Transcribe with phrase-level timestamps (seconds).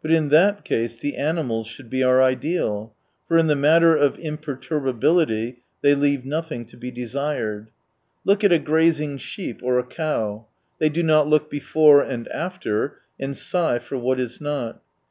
[0.00, 2.94] But in that case the animals should be our ideal,
[3.28, 7.68] for in the matter of imperturbability they leave nothing to be desired.
[8.24, 10.46] Look at a grazing sheep, or a cow.
[10.78, 14.80] They do not look before and after, and ^igh for what is not.